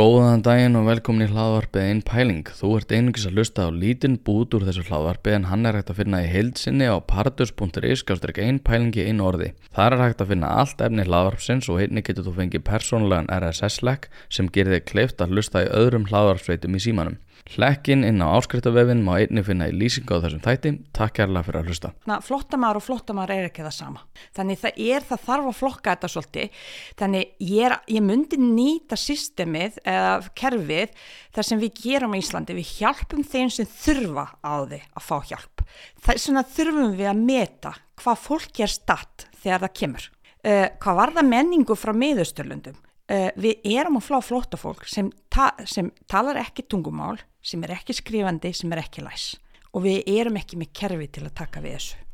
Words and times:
Góðan 0.00 0.40
daginn 0.40 0.78
og 0.78 0.86
velkomin 0.86 1.26
í 1.26 1.28
hlaðvarpið 1.28 1.82
Einn 1.84 1.98
Pæling. 2.08 2.46
Þú 2.56 2.68
ert 2.78 2.92
einungis 2.94 3.26
að 3.28 3.34
lusta 3.36 3.66
á 3.68 3.76
lítinn 3.82 4.14
bút 4.24 4.54
úr 4.56 4.62
þessu 4.64 4.86
hlaðvarpið 4.86 5.34
en 5.36 5.48
hann 5.50 5.68
er 5.68 5.76
hægt 5.76 5.90
að 5.92 5.98
finna 5.98 6.22
í 6.24 6.30
heilsinni 6.30 6.88
á 6.88 6.96
partus.is 7.04 8.00
skástrík 8.00 8.40
einn 8.40 8.62
pælingi 8.64 9.04
einn 9.04 9.20
orði. 9.20 9.50
Það 9.76 9.98
er 9.98 10.04
hægt 10.06 10.24
að 10.24 10.32
finna 10.32 10.54
allt 10.62 10.80
efni 10.86 11.04
hlaðvarpsins 11.04 11.68
og 11.68 11.82
einni 11.84 12.04
getur 12.06 12.30
þú 12.30 12.32
fengið 12.38 12.64
persónulegan 12.70 13.28
RSS-legg 13.28 14.08
sem 14.32 14.48
gerir 14.48 14.78
þig 14.78 14.88
kleift 14.88 15.20
að 15.20 15.36
lusta 15.36 15.66
í 15.66 15.72
öðrum 15.82 16.08
hlaðvarpsveitum 16.08 16.80
í 16.80 16.84
símanum. 16.86 17.20
Hlekkin 17.50 18.04
inn 18.06 18.22
á 18.22 18.28
áskriftarvefin 18.36 19.00
má 19.06 19.16
einni 19.16 19.42
finna 19.46 19.68
í 19.70 19.74
lýsingu 19.74 20.18
á 20.18 20.22
þessum 20.22 20.42
þætti. 20.44 20.72
Takk 20.96 21.16
kærlega 21.18 21.46
fyrir 21.46 21.60
að 21.60 21.70
hlusta. 21.70 21.90
Na, 22.10 22.18
flottamæður 22.24 22.80
og 22.80 22.84
flottamæður 22.86 23.32
er 23.34 23.48
ekki 23.48 23.64
það 23.66 23.76
sama. 23.76 24.04
Þannig 24.36 24.60
það 24.60 24.82
er 24.86 25.06
það 25.08 25.24
þarf 25.26 25.48
að 25.50 25.58
flokka 25.58 25.94
þetta 25.94 26.10
svolítið. 26.14 26.60
Þannig 27.00 27.32
ég, 27.48 27.64
er, 27.66 27.76
ég 27.96 28.06
myndi 28.06 28.40
nýta 28.42 28.98
systemið 29.00 29.80
eða 29.94 30.12
kerfið 30.42 30.94
þar 31.34 31.48
sem 31.50 31.62
við 31.64 31.82
gerum 31.84 32.14
í 32.14 32.22
Íslandi. 32.22 32.58
Við 32.60 32.74
hjálpum 32.78 33.24
þeim 33.26 33.54
sem 33.54 33.70
þurfa 33.70 34.26
á 34.44 34.54
því 34.66 34.82
að 34.84 35.08
fá 35.08 35.16
hjálp. 35.32 35.64
Það 36.00 36.14
er 36.14 36.22
svona 36.26 36.46
þurfum 36.54 36.94
við 36.98 37.10
að 37.10 37.24
meta 37.24 37.74
hvað 38.00 38.22
fólk 38.26 38.62
er 38.62 38.72
statt 38.72 39.26
þegar 39.42 39.66
það 39.66 39.76
kemur. 39.82 40.06
Uh, 40.40 40.68
hvað 40.80 40.96
var 41.02 41.12
það 41.18 41.28
menningu 41.34 41.76
frá 41.76 41.92
miðausturlundum? 41.92 42.78
Uh, 43.10 43.28
við 43.34 43.64
erum 43.66 43.98
að 43.98 44.06
flá 44.06 44.20
flóttafólk 44.22 44.84
sem, 44.86 45.08
ta 45.34 45.50
sem 45.66 45.88
talar 46.10 46.38
ekki 46.38 46.62
tungumál, 46.70 47.16
sem 47.42 47.62
er 47.66 47.74
ekki 47.74 47.96
skrifandi, 47.96 48.52
sem 48.54 48.70
er 48.70 48.84
ekki 48.84 49.02
læs. 49.02 49.32
Og 49.74 49.82
við 49.86 50.06
erum 50.14 50.38
ekki 50.38 50.58
með 50.60 50.70
kerfi 50.78 51.08
til 51.16 51.24
að 51.26 51.34
taka 51.42 51.62
við 51.64 51.78
þessu. 51.78 52.04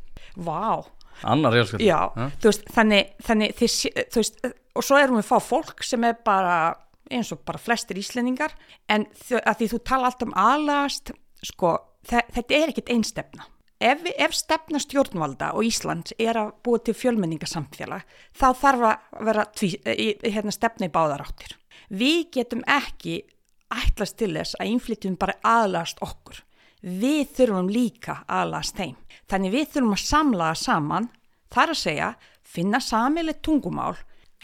Vá! 0.47 0.87
Annar 1.25 1.56
ég 1.56 1.75
Já, 1.81 2.12
þú 2.41 2.51
veist, 2.51 2.65
þannig, 2.77 3.12
þannig 3.25 3.55
þið, 3.56 3.77
þú 4.12 4.23
veist, 4.23 4.43
og 4.77 4.84
svo 4.84 4.98
erum 5.01 5.17
við 5.17 5.25
að 5.25 5.31
fá 5.31 5.48
fólk 5.51 5.84
sem 5.87 6.05
er 6.05 6.19
bara 6.25 6.56
eins 7.12 7.31
og 7.33 7.41
bara 7.47 7.61
flestir 7.62 8.01
íslendingar, 8.01 8.53
en 8.93 9.06
að 9.39 9.61
því 9.61 9.69
þú 9.73 9.83
tala 9.87 10.11
alltaf 10.11 10.28
um 10.28 10.34
aðlast, 10.41 11.12
sko, 11.47 11.77
þetta 12.09 12.59
er 12.59 12.73
ekkit 12.73 12.93
einstefna. 12.93 13.47
Ef, 13.77 14.07
ef 14.17 14.33
stefna 14.33 14.81
stjórnvalda 14.81 15.51
og 15.53 15.67
Ísland 15.69 16.15
er 16.17 16.39
að 16.41 16.55
búa 16.65 16.81
til 16.81 16.95
fjölmenningasamfélag 16.97 18.07
þá 18.33 18.47
þarf 18.57 18.85
að 18.89 19.25
vera 19.29 19.45
tví, 19.53 19.69
hérna, 20.25 20.55
stefna 20.55 20.89
í 20.89 20.93
báðaráttir. 20.95 21.57
Við 21.93 22.23
getum 22.39 22.63
ekki 22.65 23.19
ætlast 23.69 24.17
til 24.17 24.33
þess 24.33 24.57
að 24.57 24.73
innflytjum 24.73 25.19
bara 25.21 25.37
aðlast 25.45 26.01
okkur. 26.01 26.41
Við 26.81 27.35
þurfum 27.37 27.69
líka 27.73 28.23
aðlast 28.31 28.79
þeim. 28.81 28.97
Þannig 29.29 29.53
við 29.53 29.69
þurfum 29.75 29.97
að 29.97 30.05
samlaða 30.07 30.59
saman, 30.63 31.11
þar 31.53 31.73
að 31.75 31.81
segja, 31.83 32.11
finna 32.47 32.81
samilegt 32.81 33.43
tungumál, 33.45 33.97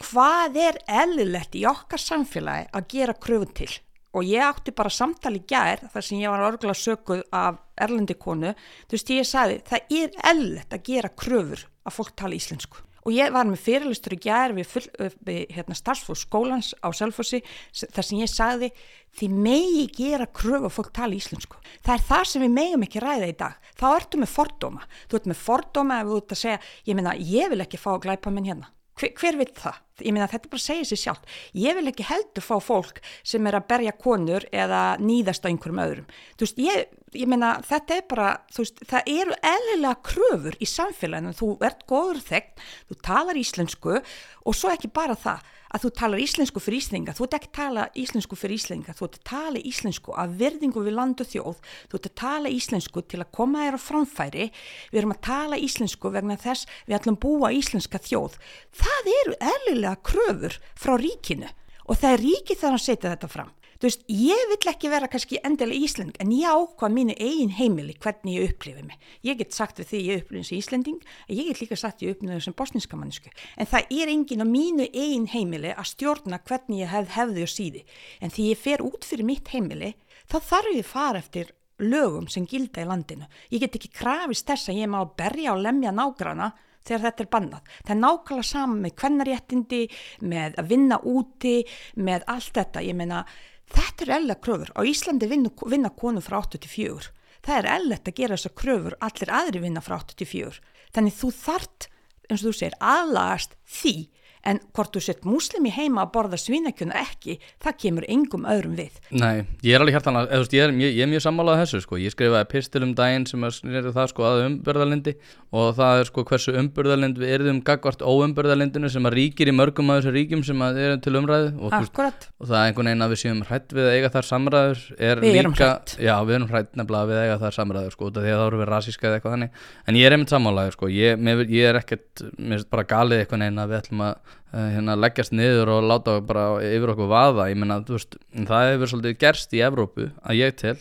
hvað 0.03 0.59
er 0.61 0.79
eðlilegt 1.01 1.57
í 1.57 1.65
okkar 1.69 2.01
samfélagi 2.01 2.69
að 2.69 2.87
gera 2.93 3.17
kröfu 3.17 3.49
til 3.57 3.71
og 4.13 4.29
ég 4.29 4.45
átti 4.45 4.73
bara 4.75 4.93
samtali 4.93 5.41
gær 5.49 5.83
þar 5.91 6.05
sem 6.05 6.21
ég 6.21 6.31
var 6.31 6.45
örgulega 6.47 6.77
sökuð 6.77 7.23
af 7.33 7.59
erlendi 7.81 8.15
konu, 8.19 8.53
þú 8.87 8.97
veist 8.97 9.13
ég 9.13 9.27
sagði 9.27 9.61
það 9.67 9.93
er 9.99 10.17
ellett 10.31 10.73
að 10.73 10.89
gera 10.89 11.13
kröfur 11.23 11.67
að 11.83 11.95
fólk 11.97 12.17
tala 12.19 12.37
íslensku. 12.37 12.83
Og 13.03 13.11
ég 13.11 13.33
var 13.35 13.43
með 13.43 13.59
fyrirlistur 13.59 14.13
í 14.15 14.19
gær 14.23 14.53
við, 14.55 14.67
full, 14.71 14.85
við 15.27 15.39
hérna, 15.51 15.75
starfsfólk 15.75 16.21
skólans 16.21 16.69
á 16.79 16.87
Selfossi 16.95 17.41
þar 17.75 18.05
sem 18.07 18.21
ég 18.21 18.31
sagði 18.31 18.69
því 19.17 19.27
megi 19.33 19.83
gera 19.97 20.27
kröfu 20.31 20.69
að 20.69 20.75
fólk 20.77 20.93
tala 20.95 21.17
íslensku. 21.17 21.59
Það 21.83 21.97
er 21.97 22.05
það 22.07 22.23
sem 22.29 22.45
við 22.45 22.53
megum 22.55 22.85
ekki 22.87 23.03
ræða 23.03 23.27
í 23.27 23.35
dag. 23.41 23.57
Þá 23.75 23.85
ertu 23.89 24.21
með 24.21 24.31
fordóma, 24.37 24.87
þú 25.11 25.19
ert 25.19 25.27
með 25.33 25.41
fordóma 25.41 25.99
ef 25.99 26.13
þú 26.13 26.21
ert 26.21 26.37
að 26.37 26.41
segja, 26.45 26.63
ég 26.87 26.99
minna 26.99 27.17
ég 27.19 27.51
vil 27.51 27.65
ekki 27.65 27.81
fá 27.81 27.91
að 27.97 28.05
glæpa 28.07 28.31
minn 28.31 28.47
hérna 28.47 28.71
Hver, 28.99 29.13
hver 29.17 29.39
veit 29.39 29.55
það? 29.57 29.79
Ég 30.03 30.13
meina 30.13 30.27
þetta 30.29 30.49
bara 30.49 30.61
segir 30.61 30.87
sér 30.89 30.99
sjálf. 30.99 31.37
Ég 31.57 31.77
vil 31.77 31.89
ekki 31.89 32.05
heldur 32.07 32.45
fá 32.45 32.55
fólk 32.61 32.99
sem 33.25 33.45
er 33.49 33.57
að 33.57 33.67
berja 33.69 33.93
konur 33.97 34.45
eða 34.53 34.81
nýðast 35.01 35.45
á 35.45 35.49
einhverjum 35.49 35.81
öðrum. 35.83 36.11
Þú 36.37 36.47
veist, 36.47 36.61
ég, 36.61 36.93
ég 37.21 37.29
meina 37.29 37.55
þetta 37.65 37.97
er 37.97 38.05
bara, 38.09 38.29
þú 38.53 38.65
veist, 38.65 38.83
það 38.89 39.11
eru 39.13 39.39
eðlilega 39.53 39.95
kröfur 40.09 40.57
í 40.57 40.69
samfélaginu. 40.69 41.33
Þú 41.37 41.49
ert 41.69 41.85
góður 41.89 42.21
þegn, 42.25 42.63
þú 42.89 42.99
talar 43.09 43.41
íslensku 43.41 43.99
og 43.99 44.57
svo 44.57 44.73
ekki 44.73 44.93
bara 44.93 45.17
það 45.17 45.51
að 45.73 45.85
þú 45.85 45.89
talar 45.97 46.21
íslensku 46.21 46.61
fyrir 46.61 46.83
íslenga, 46.83 47.15
þú 47.17 47.25
ert 47.25 47.37
ekki 47.39 47.49
að 47.49 47.57
tala 47.57 47.85
íslensku 47.97 48.37
fyrir 48.37 48.59
íslenga, 48.59 48.93
þú 48.93 49.07
ert 49.07 49.17
að 49.17 49.25
tala 49.29 49.63
íslensku 49.71 50.13
af 50.21 50.35
verðingu 50.37 50.83
við 50.85 50.97
land 50.99 51.23
og 51.23 51.29
þjóð, 51.31 51.63
þú 51.89 51.99
ert 51.99 52.09
að 52.09 52.15
tala 52.21 52.53
íslensku 52.53 53.03
til 53.09 53.21
að 53.23 53.31
koma 53.39 53.65
þér 53.65 53.77
á 53.77 53.85
framfæri, 53.87 54.45
við 54.93 55.01
erum 55.01 55.15
að 55.15 55.23
tala 55.25 55.59
íslensku 55.61 56.13
vegna 56.13 56.37
þess 56.37 56.69
við 56.85 56.99
ætlum 56.99 57.19
búa 57.25 57.49
íslenska 57.57 58.01
þjóð. 58.05 58.37
Það 58.83 59.11
eru 59.17 59.35
eðlilega 59.53 59.97
kröfur 60.05 60.61
frá 60.77 60.93
ríkinu 61.01 61.49
og 61.89 61.99
það 61.99 62.13
er 62.13 62.25
ríki 62.27 62.59
þar 62.59 62.77
að 62.77 62.85
setja 62.85 63.13
þetta 63.15 63.31
fram. 63.33 63.51
Þú 63.83 63.89
veist, 63.89 64.03
ég 64.07 64.43
vill 64.47 64.69
ekki 64.71 64.87
vera 64.87 65.09
kannski 65.11 65.41
endilega 65.43 65.83
Ísland, 65.83 66.15
en 66.23 66.29
ég 66.31 66.47
ákvað 66.47 66.93
mínu 66.95 67.15
eigin 67.19 67.49
heimili 67.51 67.97
hvernig 67.99 68.37
ég 68.37 68.53
upplifið 68.53 68.85
mig. 68.87 69.09
Ég 69.27 69.41
get 69.41 69.51
sagt 69.51 69.81
því 69.83 69.99
ég 70.05 70.21
upplifið 70.21 70.45
sem 70.47 70.61
Íslanding, 70.61 71.01
ég 71.27 71.49
get 71.49 71.59
líka 71.59 71.75
sagt 71.81 72.05
ég 72.05 72.15
upplifið 72.15 72.45
sem 72.45 72.55
bosniska 72.55 72.95
mannsku. 72.95 73.33
En 73.59 73.67
það 73.67 73.91
er 73.97 74.13
engin 74.13 74.45
á 74.45 74.47
mínu 74.47 74.87
eigin 74.87 75.27
heimili 75.33 75.75
að 75.75 75.89
stjórna 75.91 76.39
hvernig 76.47 76.85
ég 76.85 76.93
hef 76.95 77.11
hefði 77.17 77.43
og 77.43 77.51
síði. 77.51 77.83
En 78.23 78.31
því 78.31 78.49
ég 78.53 78.63
fer 78.63 78.87
út 78.87 79.03
fyrir 79.03 79.27
mitt 79.27 79.51
heimili, 79.51 79.91
þá 80.31 80.39
þarf 80.39 80.75
ég 80.79 80.87
fara 80.87 81.19
eftir 81.19 81.51
lögum 81.83 82.31
sem 82.31 82.47
gilda 82.47 82.85
í 82.85 82.87
landinu. 82.87 83.27
Ég 83.51 83.67
get 83.67 83.75
ekki 83.75 83.91
krafist 83.99 84.47
þess 84.47 84.71
að 84.71 84.79
ég 84.85 84.95
má 84.95 85.01
berja 85.11 85.57
og 85.57 85.65
lemja 85.67 85.91
nágrana 85.91 86.53
þegar 86.83 87.05
þetta 87.07 87.23
er 87.23 87.31
bannað. 87.31 87.71
Það 87.83 87.93
er 87.93 88.01
nákvæmlega 88.01 88.47
saman 88.47 88.83
með 88.83 88.95
kvennaréttindi, 88.99 89.81
með 90.27 90.59
að 90.59 90.69
vinna 90.71 90.99
úti, 91.03 91.57
með 91.95 92.25
allt 92.31 92.55
þetta. 92.57 92.83
Ég 92.83 92.97
meina, 92.99 93.23
Þetta 93.71 94.05
er 94.05 94.13
ella 94.17 94.35
kröfur. 94.35 94.71
Á 94.75 94.81
Íslandi 94.83 95.29
vinna, 95.29 95.51
vinna 95.69 95.91
konu 95.93 96.21
frá 96.23 96.39
84. 96.41 97.11
Það 97.43 97.57
er 97.59 97.69
ellett 97.75 98.07
að 98.07 98.17
gera 98.19 98.37
þessar 98.37 98.55
kröfur, 98.59 98.97
allir 99.03 99.31
aðri 99.39 99.63
vinna 99.63 99.83
frá 99.83 99.97
84. 99.99 100.59
Þannig 100.95 101.17
þú 101.19 101.31
þart, 101.37 101.87
eins 102.29 102.43
og 102.43 102.49
þú 102.49 102.55
segir, 102.59 102.77
aðlagast 102.79 103.57
því 103.67 103.95
en 104.43 104.59
hvort 104.75 104.93
þú 104.95 105.03
sett 105.03 105.27
muslimi 105.27 105.71
heima 105.73 106.03
að 106.03 106.11
borða 106.17 106.39
svínakjöna 106.41 106.97
ekki, 106.99 107.37
það 107.63 107.77
kemur 107.83 108.07
engum 108.11 108.47
öðrum 108.49 108.75
við. 108.79 108.97
Nei, 109.15 109.45
ég 109.63 109.77
er 109.77 109.83
alveg 109.83 109.97
hjartan 109.97 110.19
að, 110.19 110.33
ég 110.51 110.65
er, 110.65 110.73
ég 110.83 111.03
er 111.05 111.11
mjög 111.11 111.23
sammálað 111.27 111.61
þessu 111.63 111.83
sko, 111.85 111.99
ég 112.01 112.13
skrifaði 112.13 112.49
pistil 112.51 112.83
um 112.83 112.93
daginn 112.97 113.27
sem 113.29 113.43
er 113.47 113.89
það 113.93 114.11
sko 114.11 114.27
að 114.27 114.43
umbyrðalindi 114.49 115.15
og 115.53 115.75
það 115.77 116.01
er 116.01 116.09
sko 116.09 116.25
hversu 116.27 116.55
umbyrðalind 116.59 117.19
við 117.21 117.33
erum 117.37 117.61
gagvart 117.65 118.03
óumbyrðalindinu 118.03 118.89
sem 118.91 119.07
að 119.07 119.15
ríkir 119.19 119.51
í 119.51 119.55
mörgum 119.55 119.91
af 119.93 120.01
þessu 120.01 120.13
ríkjum 120.17 120.43
sem 120.47 120.63
að 120.65 120.79
er 120.83 120.95
til 121.03 121.15
umræðu 121.19 121.51
og, 121.59 121.75
Akkurat. 121.77 122.27
og 122.41 122.49
það 122.49 122.57
er 122.59 122.71
einhvern 122.71 122.89
veginn 122.91 123.05
að 123.05 123.13
við 123.13 123.21
séum 123.23 123.43
hrætt 123.47 123.75
við 123.77 123.87
að 123.87 123.97
eiga 123.97 124.11
þar 124.17 124.29
samræður 124.29 124.83
er 124.97 125.23
við 125.23 125.37
líka, 125.39 125.69
hrætt. 125.69 125.95
já 126.01 126.13
við 126.25 126.37
erum 126.39 126.51
hrætt 126.51 126.79
nefnilega 126.79 127.09
við 127.11 127.19
að 127.19 127.27
eiga 127.27 127.39
þar 127.43 127.57
samræður 127.59 127.95
sko, 127.97 128.11
því 128.13 128.23
að 128.23 128.39
það 128.41 128.47
eru 128.47 128.61
við 128.63 128.71
rasíska 128.73 129.09
eða 129.09 129.19
eitthvað 129.19 129.35
þannig, 129.37 129.59
en 129.85 129.99
ég 129.99 130.09
er 130.09 130.17
einmitt 130.17 130.33
sammálaður 130.33 130.77
sko, 130.77 130.89
ég, 130.93 131.21
mér, 131.21 131.43
ég 131.53 131.69
er 131.69 131.79
ekkert, 131.83 132.25
mér 132.39 132.63
er 132.63 132.69
bara 132.73 132.87
galið 132.89 133.23
eitthvað 133.23 133.43
neina 133.45 133.67
að 133.67 133.73
við 133.75 133.81
ætlum 133.83 134.05
að 134.09 134.32
hérna, 134.53 134.95
leggjast 134.99 135.33
niður 135.33 135.71
og 135.77 135.87
láta 135.89 136.19
bara 136.21 136.45
yfir 136.61 136.93
okkur 136.93 137.09
vaða, 137.09 137.47
þú 137.87 137.97
veist 137.97 138.17
það 138.47 138.69
hefur 138.71 138.91
svolítið 138.91 139.19
gerst 139.23 139.55
í 139.57 139.63
Evrópu 139.65 140.11
að 140.21 140.39
ég 140.39 140.55
til, 140.61 140.77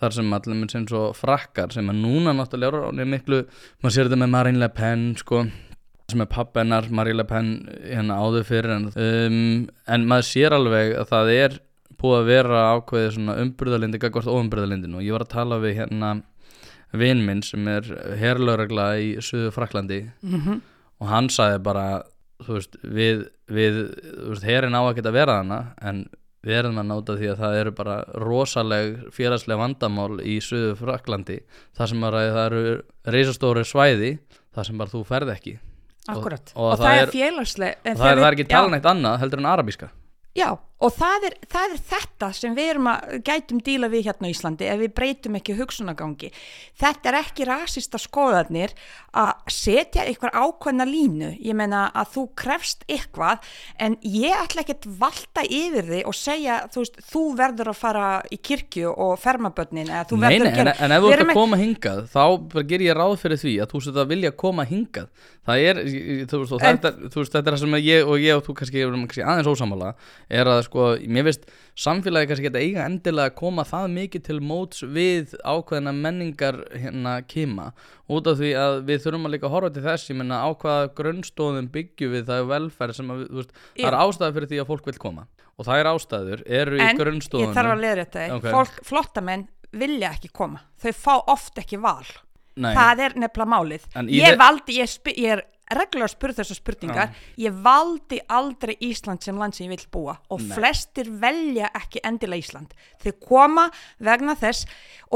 þar 0.00 0.12
sem 0.12 0.34
allir 0.36 0.58
minn 0.60 0.70
sem 0.70 0.86
svo 0.86 1.12
frakkar 1.16 1.72
sem 1.72 1.88
er 1.90 1.96
núna 1.96 2.34
náttúrulega 2.36 2.92
er 2.92 3.10
miklu, 3.10 3.44
maður 3.82 3.96
sér 3.96 4.10
þetta 4.10 4.20
með 4.22 4.34
Marine 4.34 4.62
Le 4.62 4.68
Pen 4.76 5.06
sko, 5.18 5.46
sem 6.12 6.22
er 6.22 6.30
pappennar 6.30 6.90
Marine 6.90 7.22
Le 7.22 7.26
Pen 7.26 7.52
hérna 7.82 8.20
áður 8.20 8.46
fyrir 8.46 8.76
en, 8.76 8.90
um, 8.94 9.68
en 9.88 10.06
maður 10.06 10.28
sér 10.30 10.54
alveg 10.54 10.94
að 11.00 11.10
það 11.10 11.32
er 11.34 11.60
búið 11.96 12.18
að 12.20 12.30
vera 12.30 12.64
ákveðið 12.76 13.12
svona 13.16 13.38
umbyrðalindi, 13.42 14.00
gagvart 14.02 14.28
óumbyrðalindin 14.28 14.98
og 14.98 15.06
ég 15.06 15.16
var 15.16 15.24
að 15.24 15.32
tala 15.32 15.60
við 15.62 15.78
hérna 15.80 16.10
vinn 16.96 17.24
minn 17.26 17.42
sem 17.44 17.66
er 17.68 17.88
herrlauragla 18.20 18.90
í 19.02 19.14
Suðu 19.24 19.50
Fraklandi 19.54 20.04
Mm 20.22 20.40
-hmm. 20.40 20.60
og 21.00 21.08
hann 21.08 21.28
sagði 21.28 21.62
bara 21.62 22.02
þú 22.44 22.58
veist, 22.58 22.78
við, 22.82 23.26
við 23.48 23.82
þú 24.04 24.30
veist, 24.34 24.46
herin 24.46 24.76
á 24.76 24.82
að 24.82 24.94
geta 25.00 25.14
vera 25.14 25.40
hana 25.40 25.60
en 25.80 26.06
við 26.46 26.58
erum 26.60 26.80
að 26.80 26.88
náta 26.90 27.16
því 27.18 27.30
að 27.32 27.40
það 27.42 27.60
eru 27.60 27.72
bara 27.74 27.94
rosaleg 28.22 28.98
félagslega 29.14 29.62
vandamál 29.62 30.20
í 30.22 30.36
Suðu 30.44 30.76
Fraklandi 30.78 31.40
það 31.76 31.92
sem 31.92 32.04
bara 32.06 32.24
það 32.36 32.42
eru 32.44 32.74
reysastóri 33.16 33.64
svæði 33.66 34.12
það 34.54 34.68
sem 34.68 34.82
bara 34.82 34.92
þú 34.92 35.02
ferð 35.08 35.32
ekki. 35.34 35.56
Akkurat, 36.06 36.52
og, 36.54 36.60
og, 36.62 36.68
og, 36.70 36.80
það, 36.84 37.00
er 37.00 37.10
félagsleg 37.10 37.78
og 37.80 37.86
það 37.86 38.10
er, 38.12 38.20
það 38.20 38.28
er 38.28 38.36
ekki 38.36 38.48
tala 38.52 38.70
neitt 38.76 38.84
annað 38.86 39.16
heldur 39.24 39.42
en 39.42 39.48
arabíska. 39.50 39.88
Já, 40.36 40.48
og 40.76 40.92
það 40.96 41.28
er, 41.30 41.36
það 41.52 41.74
er 41.76 41.82
þetta 41.90 42.30
sem 42.36 42.56
við 42.56 42.70
erum 42.74 42.90
að 42.92 43.14
gætum 43.26 43.62
díla 43.64 43.90
við 43.92 44.08
hérna 44.10 44.28
á 44.28 44.32
Íslandi 44.32 44.68
ef 44.68 44.80
við 44.82 44.94
breytum 44.98 45.38
ekki 45.38 45.56
hugsunagangi. 45.56 46.32
Þetta 46.76 47.10
er 47.12 47.18
ekki 47.22 47.48
rasista 47.48 48.00
skoðarnir 48.00 48.74
að 49.16 49.32
setja 49.52 50.04
eitthvað 50.04 50.36
ákveðna 50.36 50.86
línu. 50.88 51.32
Ég 51.40 51.56
meina 51.56 51.86
að 51.96 52.12
þú 52.16 52.26
krefst 52.42 52.84
eitthvað 52.90 53.46
en 53.80 53.96
ég 54.04 54.36
ætla 54.36 54.64
ekki 54.64 54.76
að 54.76 54.90
valda 55.00 55.46
yfir 55.46 55.90
þig 55.92 56.10
og 56.10 56.18
segja 56.18 56.58
þú, 56.72 56.84
veist, 56.84 57.00
þú 57.08 57.24
verður 57.40 57.72
að 57.72 57.80
fara 57.80 58.08
í 58.28 58.40
kirkju 58.50 58.92
og 58.92 59.16
að 59.16 59.36
en, 60.26 60.68
en 60.70 60.92
ef 60.92 61.02
þú 61.02 61.10
ert 61.12 61.24
að 61.24 61.32
koma 61.36 61.58
hingað 61.60 62.04
þá 62.12 62.22
ger 62.68 62.84
ég 62.84 62.96
ráð 62.96 63.16
fyrir 63.22 63.40
því 63.40 63.54
að 63.62 63.72
þú 63.72 63.80
setur 63.84 64.02
að 64.02 64.12
vilja 64.12 64.32
koma 64.36 64.66
hingað 64.68 65.08
það 65.46 65.64
er, 65.70 65.80
þú 66.30 66.40
veist, 66.42 66.54
þetta, 66.62 67.42
er 67.42 67.48
það 67.48 67.60
sem 67.62 67.76
ég 67.80 68.10
og 68.10 68.22
ég 68.22 68.38
og 68.38 68.44
þú 68.46 68.56
kannski 68.60 68.84
aðeins 69.22 69.50
ósamála 69.50 69.92
er 70.28 70.50
að 70.50 70.65
sko, 70.66 70.86
mér 71.08 71.24
veist 71.28 71.46
samfélagi 71.78 72.28
kannski 72.30 72.46
geta 72.48 72.60
eiga 72.62 72.84
endilega 72.88 73.30
að 73.30 73.36
koma 73.38 73.64
það 73.68 73.86
mikið 73.94 74.24
til 74.28 74.36
móts 74.44 74.82
við 74.82 75.32
ákveðina 75.44 75.94
menningar 75.96 76.58
hérna 76.74 77.16
kima. 77.30 77.70
Út 78.12 78.28
af 78.30 78.38
því 78.40 78.52
að 78.60 78.76
við 78.90 79.02
þurfum 79.06 79.26
að 79.30 79.34
líka 79.36 79.50
horfa 79.54 79.72
til 79.76 79.86
þess 79.86 80.10
ég 80.12 80.20
menna 80.20 80.42
á 80.44 80.48
hvaða 80.52 80.92
grunnstóðum 81.00 81.70
byggjum 81.74 82.14
við 82.16 82.28
það 82.28 82.42
er 82.44 82.50
velferð 82.52 82.98
sem 83.00 83.10
að, 83.16 83.24
veist, 83.40 83.56
það 83.78 83.90
er 83.90 83.98
ástæða 84.02 84.36
fyrir 84.38 84.50
því 84.52 84.60
að 84.62 84.70
fólk 84.74 84.90
vil 84.92 84.98
koma. 85.06 85.26
Og 85.56 85.64
það 85.64 85.80
er 85.80 85.88
ástæður, 85.94 86.40
eru 86.62 86.76
í 86.76 86.84
en 86.84 86.98
grunnstóðunum 87.00 87.48
ég 87.48 87.56
þarf 87.56 87.72
að 87.72 87.82
leiða 87.86 87.98
þetta 88.04 88.24
Ok. 88.36 88.48
fólk, 88.52 88.80
flottamenn 88.84 89.46
vilja 89.76 90.10
ekki 90.12 90.28
koma. 90.36 90.60
Þau 90.82 90.92
fá 90.92 91.14
oft 91.32 91.58
ekki 91.62 91.78
val. 91.80 92.04
Nei, 92.56 92.72
það 92.76 93.00
er 93.04 93.14
nefnilega 93.20 93.52
málið. 93.52 93.82
En 94.00 94.06
ég 94.08 94.32
þe- 94.32 94.38
valdi, 94.40 94.76
ég, 94.80 94.92
ég 95.16 95.32
er 95.36 95.42
reglulega 95.70 96.06
að 96.06 96.14
spurða 96.14 96.42
þessar 96.42 96.60
spurningar. 96.60 97.16
Ég 97.40 97.58
valdi 97.64 98.20
aldrei 98.28 98.76
Ísland 98.86 99.24
sem 99.24 99.38
land 99.38 99.56
sem 99.56 99.66
ég 99.66 99.74
vil 99.74 99.90
búa 99.92 100.16
og 100.30 100.42
Nei. 100.42 100.54
flestir 100.54 101.10
velja 101.22 101.72
ekki 101.74 102.04
endilega 102.06 102.44
Ísland. 102.44 102.76
Þau 103.02 103.12
koma 103.26 103.66
vegna 103.98 104.36
þess 104.38 104.66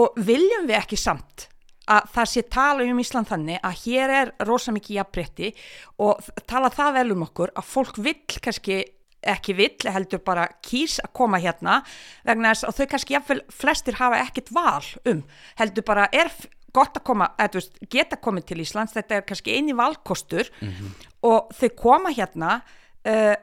og 0.01 0.19
viljum 0.19 0.69
við 0.71 0.81
ekki 0.81 0.99
samt 1.01 1.49
að 1.91 2.07
það 2.15 2.31
sé 2.33 2.47
tala 2.53 2.87
um 2.87 3.03
Ísland 3.03 3.31
þannig 3.31 3.61
að 3.67 3.83
hér 3.85 4.15
er 4.21 4.33
rosa 4.47 4.73
mikið 4.75 5.01
jafnbretti 5.01 5.53
og 6.05 6.33
tala 6.51 6.71
það 6.75 6.97
vel 7.01 7.13
um 7.17 7.27
okkur 7.27 7.53
að 7.57 7.71
fólk 7.71 8.01
vill 8.03 8.41
kannski 8.43 8.83
ekki 9.21 9.53
vill, 9.53 9.77
heldur 9.93 10.23
bara 10.25 10.47
kýs 10.65 10.97
að 11.03 11.13
koma 11.19 11.41
hérna 11.43 11.81
vegna 12.25 12.55
þess 12.55 12.69
að 12.69 12.79
þau 12.79 12.87
kannski 12.95 13.17
jafnvel 13.17 13.43
flestir 13.53 13.99
hafa 14.01 14.23
ekkit 14.25 14.49
val 14.57 14.87
um, 15.11 15.21
heldur 15.61 15.85
bara 15.87 16.07
er 16.13 16.31
gott 16.75 16.99
að 16.99 17.07
koma, 17.07 17.31
þú 17.39 17.61
veist, 17.61 17.79
geta 17.91 18.19
komið 18.23 18.49
til 18.51 18.61
Íslands, 18.65 18.95
þetta 18.97 19.19
er 19.19 19.27
kannski 19.29 19.57
eini 19.57 19.77
valkostur 19.77 20.51
og 21.27 21.55
þau 21.57 21.71
koma 21.79 22.13
hérna 22.15 22.61
uh, 23.05 23.35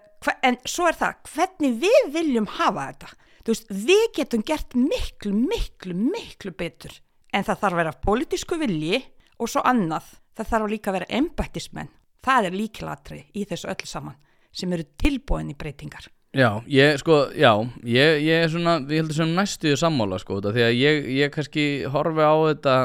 en 0.43 0.59
svo 0.67 0.87
er 0.89 0.97
það, 0.97 1.19
hvernig 1.33 1.81
við 1.83 2.11
viljum 2.15 2.47
hafa 2.57 2.87
þetta, 2.91 3.11
veist, 3.51 3.69
við 3.71 4.05
getum 4.17 4.45
gert 4.47 4.77
miklu, 4.77 5.33
miklu, 5.35 5.95
miklu 5.97 6.53
betur, 6.57 6.95
en 7.33 7.43
það 7.43 7.61
þarf 7.63 7.73
að 7.73 7.83
vera 7.83 7.99
pólitísku 8.07 8.59
vilji 8.59 9.03
og 9.37 9.51
svo 9.51 9.63
annað 9.67 10.15
það 10.37 10.51
þarf 10.51 10.69
líka 10.71 10.91
að 10.91 10.99
vera 10.99 11.09
embættismenn. 11.19 11.89
Það 12.27 12.49
er 12.49 12.57
líkilatri 12.57 13.23
í 13.37 13.45
þessu 13.47 13.69
öllu 13.71 13.89
saman 13.89 14.17
sem 14.57 14.71
eru 14.73 14.85
tilbúin 14.99 15.51
í 15.51 15.57
breytingar. 15.57 16.07
Já, 16.37 16.59
ég 16.69 16.97
sko, 17.01 17.29
já, 17.33 17.51
ég, 17.87 18.19
ég 18.25 18.43
er 18.43 18.51
svona, 18.51 18.77
ég 18.91 19.01
heldur 19.01 19.15
sem 19.15 19.31
næstuðu 19.33 19.77
sammála 19.79 20.19
sko, 20.21 20.41
af 20.43 20.53
því 20.53 20.65
að 20.65 20.73
ég, 20.75 21.07
ég 21.17 21.31
kannski 21.33 21.63
horfi 21.89 22.25
á 22.25 22.35
þetta, 22.49 22.75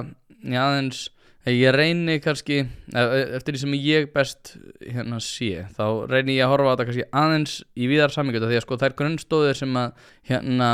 já, 0.42 0.60
aðeins, 0.62 1.02
ég 1.50 1.74
reyni 1.74 2.16
kannski, 2.22 2.62
e- 2.94 3.06
eftir 3.38 3.56
því 3.56 3.60
sem 3.64 3.76
ég 3.78 4.08
best 4.14 4.56
hérna 4.84 5.20
sé, 5.22 5.66
þá 5.76 5.84
reyni 6.10 6.38
ég 6.38 6.46
að 6.46 6.52
horfa 6.54 6.70
á 6.70 6.72
þetta 6.74 6.88
kannski 6.88 7.06
aðeins 7.22 7.54
í 7.74 7.90
víðar 7.90 8.14
sammingut 8.14 8.46
af 8.46 8.52
því 8.52 8.60
að 8.60 8.66
sko 8.66 8.80
þær 8.82 8.98
grunnstóðir 9.00 9.58
sem 9.62 9.78
að 9.80 10.10
hérna 10.30 10.72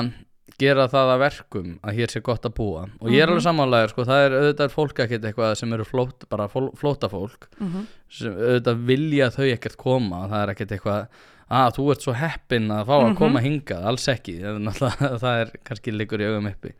gera 0.59 0.89
það 0.91 1.13
að 1.13 1.21
verkum 1.23 1.73
að 1.87 1.99
hér 2.01 2.11
sé 2.13 2.21
gott 2.25 2.47
að 2.49 2.55
búa. 2.59 2.85
Og 2.99 3.13
ég 3.15 3.23
er 3.23 3.31
alveg 3.31 3.45
sammálaður 3.45 3.93
sko, 3.93 4.07
það 4.09 4.23
er 4.25 4.37
auðvitað 4.41 4.73
fólk 4.75 5.03
ekkert 5.05 5.27
eitthvað 5.29 5.53
sem 5.61 5.75
eru 5.77 5.87
flót, 5.87 6.27
bara 6.33 6.49
fló, 6.51 6.71
flóta 6.75 7.11
fólk 7.13 7.47
sem 8.11 8.33
auðvitað 8.35 8.81
vilja 8.89 9.31
þau 9.37 9.47
ekkert 9.53 9.79
koma. 9.79 10.25
Það 10.33 10.43
er 10.43 10.53
ekkert 10.55 10.75
eitthvað 10.75 11.23
að 11.49 11.71
þú 11.79 11.87
ert 11.95 12.05
svo 12.05 12.17
heppinn 12.19 12.67
að 12.75 12.91
fá 12.91 12.97
að 12.99 13.15
koma 13.21 13.41
hingað. 13.45 13.87
Alls 13.93 14.09
ekki, 14.11 14.35
það 15.23 15.45
er, 15.45 15.55
kannski 15.69 15.95
liggur 15.95 16.21
í 16.21 16.29
augum 16.33 16.51
uppi 16.51 16.75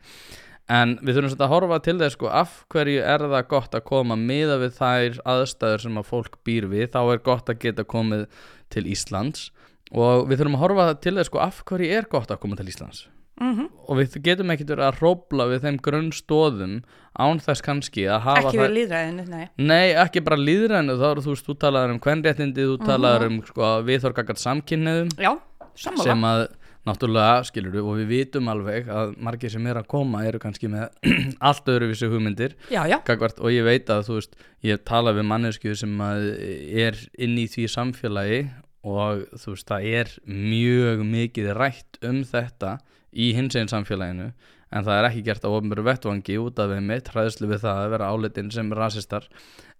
en 0.69 0.95
við 1.01 1.17
þurfum 1.17 1.33
svolítið 1.33 1.45
að 1.45 1.53
horfa 1.55 1.79
til 1.85 1.97
þess 1.99 2.17
sko 2.17 2.31
af 2.41 2.55
hverju 2.73 3.05
er 3.13 3.25
það 3.25 3.47
gott 3.53 3.77
að 3.77 3.85
koma 3.89 4.19
miða 4.19 4.59
við 4.63 4.75
þær 4.77 5.21
aðstæður 5.33 5.85
sem 5.85 6.01
að 6.01 6.09
fólk 6.09 6.39
býr 6.47 6.69
við? 6.71 6.89
Þá 6.93 7.01
er 7.03 7.23
gott 7.25 7.49
að 7.51 7.61
geta 7.65 7.87
komið 7.89 8.27
til 8.73 8.85
Íslands. 8.89 9.49
Og 9.89 10.27
við 10.29 10.43
þurfum 10.43 10.59
að 10.59 10.65
horfa 10.65 10.89
til 11.01 11.15
þess 11.17 11.31
sko 11.31 11.41
af 11.41 11.63
hverju 11.69 11.93
er 11.97 12.09
gott 12.11 12.29
að 12.29 12.41
koma 12.43 12.59
til 12.59 12.69
Íslands? 12.69 13.07
Mm 13.39 13.69
og 13.89 13.97
við 13.97 14.19
getum 14.23 14.53
ekkert 14.53 14.77
að 14.77 14.99
hrópla 14.99 15.47
við 15.49 15.65
þeim 15.65 15.77
grunnstóðum 15.85 16.75
án 17.19 17.41
þess 17.41 17.65
kannski 17.65 18.05
að 18.05 18.25
hafa 18.27 18.43
ekki 18.51 18.61
við 18.61 18.73
líðræðinu, 18.75 19.25
nei. 19.31 19.45
Nei, 19.57 19.87
ekki 19.97 20.21
bara 20.25 20.37
líðræðinu, 20.39 20.97
þá 20.99 21.05
eru 21.09 21.25
þú 21.25 21.33
veist, 21.33 21.47
þú 21.47 21.55
talaður 21.63 21.95
um 21.95 22.01
kvenréttindi, 22.03 22.67
þú 22.69 22.77
talaður 22.85 23.27
um 23.31 23.39
sko, 23.47 23.71
viðþorgakart 23.87 24.43
samkynniðum 24.43 25.09
já, 25.17 25.31
sem 25.79 26.27
að 26.29 26.45
náttúrulega, 26.89 27.45
skilur 27.47 27.75
við, 27.77 27.85
og 27.85 27.99
við 28.01 28.11
vitum 28.11 28.51
alveg 28.51 28.89
að 28.91 29.15
margir 29.23 29.53
sem 29.53 29.67
er 29.69 29.79
að 29.79 29.89
koma 29.93 30.25
eru 30.27 30.41
kannski 30.41 30.69
með 30.71 30.89
allt 31.49 31.71
öðruvísi 31.71 32.09
hugmyndir 32.11 32.57
já, 32.73 32.81
já, 32.89 32.97
gagvart, 33.07 33.39
og 33.39 33.53
ég 33.53 33.67
veit 33.67 33.89
að, 33.93 34.07
þú 34.09 34.19
veist, 34.19 34.39
ég 34.65 34.83
tala 34.89 35.15
við 35.17 35.29
mannesku 35.29 35.75
sem 35.77 35.95
er 36.03 36.99
inn 37.15 37.37
í 37.39 37.47
því 37.51 37.69
samfélagi 37.75 38.43
og 38.89 39.25
þú 39.37 39.55
veist, 39.55 39.67
það 39.69 39.89
er 40.01 40.13
mjög 40.27 41.03
mikið 41.07 41.51
rætt 41.57 41.99
um 42.05 42.23
þetta 42.27 42.77
í 43.09 43.33
hins 43.37 43.57
einn 43.57 43.71
samfélaginu 43.71 44.31
en 44.69 44.85
það 44.85 44.99
er 44.99 45.07
ekki 45.09 45.23
gert 45.25 45.45
á 45.45 45.49
ofnbjörðu 45.49 45.85
vettvangi 45.87 46.37
út 46.41 46.59
af 46.61 46.73
þeim 46.73 46.91
mitt, 46.91 47.09
hræðslu 47.13 47.49
við 47.49 47.63
það 47.63 47.79
að 47.83 47.93
vera 47.95 48.09
álitin 48.13 48.51
sem 48.53 48.69
rasistar. 48.77 49.25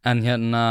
En 0.08 0.24
hérna, 0.26 0.64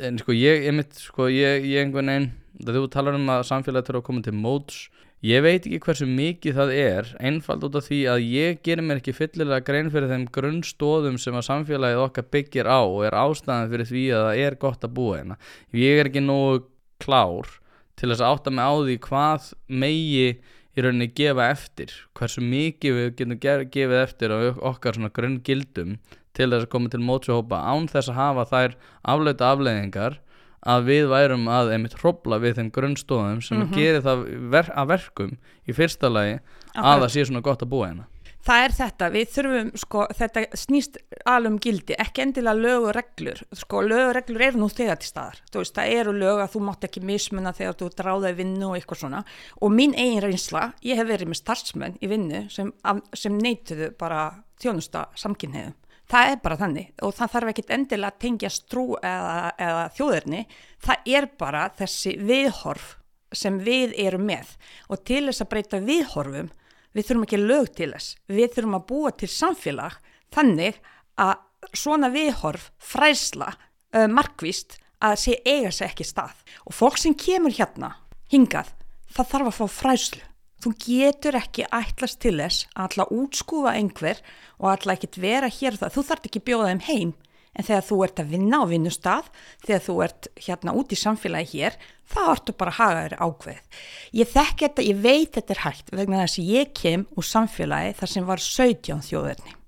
en 0.00 0.20
sko 0.20 0.36
ég, 0.36 0.64
ég 0.64 0.76
mitt, 0.76 0.96
sko 0.96 1.28
ég, 1.28 1.66
ég 1.68 1.84
einhvern 1.84 2.12
veginn 2.12 2.30
þú 2.60 2.86
talar 2.92 3.16
um 3.16 3.28
að 3.32 3.46
samfélagi 3.48 3.88
þurfa 3.88 4.02
að 4.02 4.08
koma 4.08 4.24
til 4.24 4.36
móts 4.36 4.80
ég 5.26 5.42
veit 5.44 5.66
ekki 5.68 5.80
hversu 5.84 6.06
mikið 6.08 6.54
það 6.56 6.70
er 6.80 7.08
einfald 7.20 7.64
út 7.68 7.74
af 7.76 7.88
því 7.90 7.98
að 8.08 8.22
ég 8.24 8.60
gerir 8.64 8.86
mér 8.86 9.00
ekki 9.02 9.12
fyllilega 9.16 9.64
grein 9.66 9.90
fyrir 9.92 10.08
þeim 10.08 10.26
grunnstóðum 10.32 11.18
sem 11.20 11.36
að 11.36 11.48
samfélagið 11.50 12.04
okkar 12.06 12.28
byggir 12.32 12.70
á 12.70 12.80
og 12.80 13.02
er 13.04 13.16
ástæðan 13.20 13.68
fyrir 13.74 13.90
því 13.90 14.04
að 14.16 14.24
það 14.28 14.44
er 14.46 14.56
gott 14.64 14.86
að 14.86 14.94
búa 14.96 15.18
hérna. 15.18 15.36
Ég 15.76 16.00
er 16.00 16.08
ekki 16.08 16.22
nógu 16.24 16.62
klár 17.04 17.52
til 18.00 18.08
þess 18.08 18.24
að 18.24 18.32
átta 18.32 18.54
mig 18.56 18.64
á 18.64 18.72
því 18.80 18.96
hvað 19.04 19.50
megi 19.82 20.24
í 20.30 20.84
rauninni 20.86 21.10
gefa 21.20 21.50
eftir 21.52 21.92
hversu 22.16 22.40
mikið 22.46 22.96
við 22.96 23.12
getum 23.18 23.38
ger- 23.42 23.66
gefið 23.74 24.00
eftir 24.06 24.32
á 24.32 24.38
okkar 24.70 24.96
svona 24.96 25.12
grunngildum 25.12 25.98
til 26.32 26.48
þess 26.48 26.64
að 26.64 26.72
koma 26.72 26.88
til 26.88 27.02
mótsjóhópa 27.04 27.58
án 27.60 27.90
þess 27.90 28.08
að 28.12 28.20
hafa 28.22 28.44
þær 28.54 28.76
afleita 29.12 29.50
afleiðingar 29.52 30.20
að 30.66 30.86
við 30.90 31.08
værum 31.10 31.48
að 31.48 31.74
einmitt 31.74 31.98
hrópla 32.00 32.40
við 32.42 32.60
þeim 32.60 32.70
grunnstóðum 32.74 33.42
sem 33.44 33.62
mm 33.62 33.74
gerir 33.74 34.02
það 34.04 34.24
ver 34.52 34.70
að 34.76 34.88
verkum 34.90 35.36
í 35.64 35.72
fyrsta 35.76 36.10
lagi 36.10 36.38
að 36.38 36.40
Akkurat. 36.74 37.02
það 37.04 37.12
sé 37.14 37.26
svona 37.28 37.44
gott 37.46 37.62
að 37.62 37.70
búa 37.70 37.90
hérna. 37.90 38.06
Það 38.40 38.62
er 38.64 38.72
þetta, 38.72 39.08
við 39.12 39.32
þurfum 39.34 39.70
sko, 39.76 40.02
þetta 40.16 40.42
snýst 40.56 40.94
alveg 41.28 41.50
um 41.52 41.58
gildi 41.60 41.96
ekki 42.00 42.22
endilega 42.24 42.56
lög 42.56 42.86
og 42.88 42.94
reglur 42.96 43.42
sko, 43.52 43.82
lög 43.84 44.04
og 44.06 44.14
reglur 44.16 44.44
eru 44.46 44.62
nú 44.62 44.68
þegar 44.72 44.96
til 45.02 45.10
staðar. 45.10 45.42
Þú 45.52 45.60
veist, 45.60 45.74
það 45.76 45.92
eru 45.98 46.14
lög 46.16 46.40
að 46.40 46.54
þú 46.54 46.62
mátt 46.64 46.86
ekki 46.88 47.02
mismuna 47.04 47.52
þegar 47.52 47.76
þú 47.82 47.90
dráðaði 47.98 48.38
vinnu 48.40 48.70
og 48.70 48.78
eitthvað 48.78 49.02
svona. 49.02 49.20
Og 49.60 49.74
mín 49.76 49.92
eigin 49.92 50.24
reynsla, 50.24 50.70
ég 50.80 50.96
hef 50.96 51.10
verið 51.12 51.28
með 51.28 51.42
starfsmenn 51.42 52.00
í 52.00 52.10
vinnu 52.10 52.46
sem, 52.48 52.72
sem 53.12 53.36
neituðu 53.36 53.92
bara 54.00 54.24
þjónusta 54.60 55.04
samkynniðum 55.20 55.76
það 56.10 56.30
er 56.32 56.40
bara 56.44 56.60
þannig 56.60 57.04
og 57.06 57.14
það 57.16 57.34
þarf 57.34 57.52
ekkit 57.52 57.74
endilega 57.76 58.12
að 58.12 58.22
tengja 58.24 58.52
strú 58.52 58.86
eða, 58.98 59.52
eða 59.58 59.84
þjóðirni, 59.96 60.46
það 60.82 61.12
er 61.16 61.28
bara 61.40 61.66
þessi 61.78 62.16
viðhorf 62.30 62.96
sem 63.32 63.60
við 63.62 63.94
erum 64.02 64.26
með 64.26 64.56
og 64.90 65.04
til 65.06 65.22
þess 65.28 65.44
að 65.44 65.50
breyta 65.52 65.82
viðhorfum 65.84 66.50
við 66.96 67.06
þurfum 67.06 67.26
ekki 67.26 67.40
lög 67.40 67.70
til 67.78 67.92
þess, 67.92 68.16
við 68.26 68.54
þurfum 68.56 68.78
að 68.80 68.86
búa 68.90 69.12
til 69.14 69.30
samfélag 69.30 69.98
þannig 70.34 70.80
að 71.20 71.36
svona 71.76 72.10
viðhorf 72.12 72.70
fræsla 72.82 73.52
uh, 73.52 74.08
markvíst 74.10 74.78
að 75.00 75.16
sé 75.22 75.36
eiga 75.46 75.70
sér 75.72 75.90
ekki 75.90 76.04
stað. 76.04 76.34
Og 76.68 76.76
fólk 76.76 76.98
sem 77.00 77.14
kemur 77.16 77.54
hérna 77.56 77.94
hingað, 78.32 78.72
það 79.14 79.30
þarf 79.32 79.50
að 79.50 79.56
fá 79.58 79.78
fræslu 79.80 80.26
þú 80.60 80.74
getur 80.84 81.38
ekki 81.40 81.66
ætlast 81.72 82.20
til 82.22 82.36
þess 82.40 82.68
að 82.74 82.86
ætla 82.90 83.06
að 83.06 83.16
útskúfa 83.22 83.74
einhver 83.78 84.22
og 84.60 84.70
ætla 84.74 84.96
ekki 84.96 85.10
að 85.10 85.24
vera 85.24 85.50
hér 85.50 85.76
og 85.76 85.82
það, 85.82 85.94
þú 85.96 86.06
þarf 86.10 86.28
ekki 86.28 86.42
að 86.42 86.48
bjóða 86.50 86.70
þeim 86.70 86.86
heim. 86.88 87.12
En 87.50 87.66
þegar 87.66 87.86
þú 87.88 87.96
ert 88.06 88.20
að 88.22 88.28
vinna 88.30 88.58
á 88.62 88.64
vinnustaf 88.70 89.30
þegar 89.64 89.80
þú 89.82 89.94
ert 90.04 90.28
hérna 90.38 90.74
út 90.78 90.92
í 90.94 90.98
samfélagi 91.00 91.58
hér 91.58 91.78
þá 92.10 92.20
ertu 92.32 92.54
bara 92.56 92.74
að 92.74 92.78
haga 92.78 93.00
þér 93.04 93.16
ákveð 93.26 93.80
ég 94.20 94.30
þekki 94.34 94.66
þetta, 94.66 94.86
ég 94.86 95.00
veit 95.04 95.32
þetta 95.36 95.56
er 95.56 95.62
hægt 95.66 95.94
vegna 95.94 96.22
þess 96.24 96.42
að 96.42 96.52
ég 96.54 96.74
kem 96.78 97.06
úr 97.18 97.26
samfélagi 97.26 97.96
þar 98.00 98.12
sem 98.14 98.28
var 98.30 98.44
17 98.44 99.02
þjóðurni 99.08 99.59